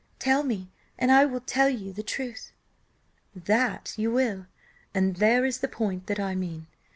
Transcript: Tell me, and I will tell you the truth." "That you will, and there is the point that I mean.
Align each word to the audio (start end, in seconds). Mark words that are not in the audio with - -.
Tell 0.17 0.41
me, 0.41 0.71
and 0.97 1.11
I 1.11 1.25
will 1.25 1.41
tell 1.41 1.69
you 1.69 1.93
the 1.93 2.01
truth." 2.01 2.53
"That 3.35 3.93
you 3.97 4.11
will, 4.11 4.47
and 4.95 5.17
there 5.17 5.45
is 5.45 5.59
the 5.59 5.67
point 5.67 6.07
that 6.07 6.19
I 6.19 6.33
mean. 6.33 6.65